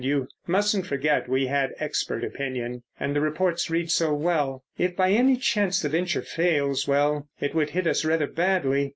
[0.03, 4.63] You mustn't forget we had expert opinion, and the reports read so well.
[4.75, 8.89] If by any chance the venture fails—well, it would hit us rather badly.